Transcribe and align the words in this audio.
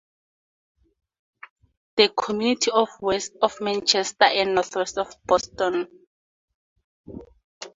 The 1.97 2.09
community 2.17 2.71
is 2.75 2.89
west 3.01 3.33
of 3.39 3.61
Manchester 3.61 4.23
and 4.23 4.55
northwest 4.55 4.97
of 4.97 5.13
Boston. 5.27 5.89